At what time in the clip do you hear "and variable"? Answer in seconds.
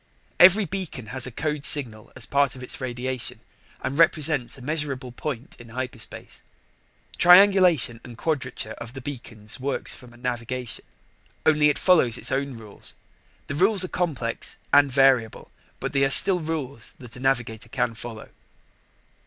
14.73-15.51